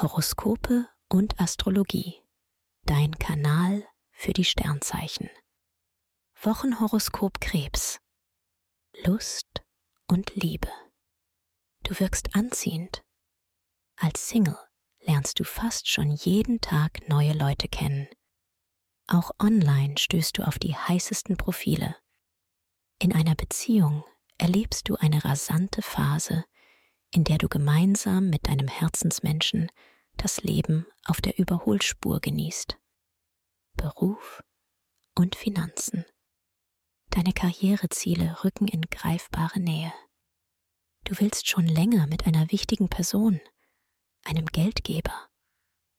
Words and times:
Horoskope 0.00 0.88
und 1.08 1.40
Astrologie. 1.40 2.22
Dein 2.84 3.18
Kanal 3.18 3.84
für 4.12 4.32
die 4.32 4.44
Sternzeichen. 4.44 5.28
Wochenhoroskop 6.40 7.40
Krebs. 7.40 7.98
Lust 9.04 9.64
und 10.06 10.36
Liebe. 10.36 10.68
Du 11.82 11.98
wirkst 11.98 12.36
anziehend. 12.36 13.02
Als 13.96 14.28
Single 14.28 14.56
lernst 15.00 15.40
du 15.40 15.44
fast 15.44 15.88
schon 15.88 16.12
jeden 16.12 16.60
Tag 16.60 17.08
neue 17.08 17.32
Leute 17.32 17.66
kennen. 17.66 18.06
Auch 19.08 19.32
online 19.40 19.98
stößt 19.98 20.38
du 20.38 20.46
auf 20.46 20.60
die 20.60 20.76
heißesten 20.76 21.36
Profile. 21.36 21.96
In 23.00 23.12
einer 23.12 23.34
Beziehung 23.34 24.04
erlebst 24.38 24.88
du 24.88 24.94
eine 24.94 25.24
rasante 25.24 25.82
Phase, 25.82 26.44
in 27.12 27.24
der 27.24 27.38
du 27.38 27.48
gemeinsam 27.48 28.30
mit 28.30 28.48
deinem 28.48 28.68
Herzensmenschen 28.68 29.70
das 30.16 30.42
Leben 30.42 30.86
auf 31.04 31.20
der 31.20 31.38
Überholspur 31.38 32.20
genießt. 32.20 32.78
Beruf 33.76 34.42
und 35.14 35.36
Finanzen. 35.36 36.04
Deine 37.10 37.32
Karriereziele 37.32 38.44
rücken 38.44 38.68
in 38.68 38.82
greifbare 38.82 39.60
Nähe. 39.60 39.92
Du 41.04 41.18
willst 41.20 41.48
schon 41.48 41.66
länger 41.66 42.06
mit 42.06 42.26
einer 42.26 42.50
wichtigen 42.50 42.88
Person, 42.88 43.40
einem 44.24 44.46
Geldgeber 44.46 45.28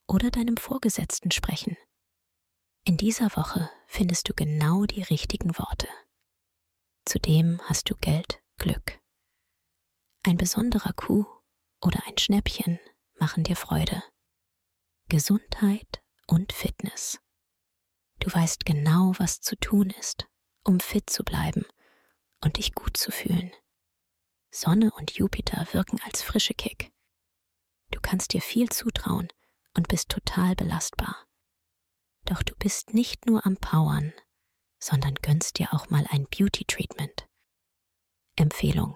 oder 0.07 0.29
deinem 0.29 0.57
Vorgesetzten 0.57 1.31
sprechen. 1.31 1.77
In 2.85 2.97
dieser 2.97 3.35
Woche 3.35 3.69
findest 3.87 4.29
du 4.29 4.33
genau 4.33 4.85
die 4.85 5.01
richtigen 5.01 5.57
Worte. 5.57 5.87
Zudem 7.05 7.59
hast 7.63 7.89
du 7.89 7.95
Geld, 7.95 8.41
Glück. 8.57 8.98
Ein 10.29 10.37
besonderer 10.37 10.93
Coup 10.93 11.25
oder 11.81 12.05
ein 12.05 12.15
Schnäppchen 12.19 12.79
machen 13.15 13.43
dir 13.43 13.55
Freude. 13.55 14.03
Gesundheit 15.07 16.03
und 16.27 16.53
Fitness. 16.53 17.19
Du 18.19 18.31
weißt 18.31 18.63
genau, 18.63 19.13
was 19.17 19.41
zu 19.41 19.55
tun 19.55 19.89
ist, 19.89 20.27
um 20.63 20.79
fit 20.79 21.09
zu 21.09 21.23
bleiben 21.23 21.65
und 22.43 22.57
dich 22.57 22.75
gut 22.75 22.95
zu 22.95 23.11
fühlen. 23.11 23.51
Sonne 24.51 24.91
und 24.91 25.17
Jupiter 25.17 25.67
wirken 25.71 25.99
als 26.03 26.21
frische 26.21 26.53
Kick. 26.53 26.91
Du 27.89 27.99
kannst 27.99 28.31
dir 28.33 28.41
viel 28.43 28.69
zutrauen 28.69 29.29
und 29.75 29.87
bist 29.87 30.09
total 30.09 30.55
belastbar. 30.55 31.25
Doch 32.25 32.43
du 32.43 32.53
bist 32.59 32.93
nicht 32.93 33.25
nur 33.25 33.47
am 33.47 33.57
Powern, 33.57 34.13
sondern 34.77 35.15
gönnst 35.15 35.57
dir 35.57 35.73
auch 35.73 35.89
mal 35.89 36.05
ein 36.11 36.27
Beauty-Treatment. 36.27 37.27
Empfehlung. 38.35 38.95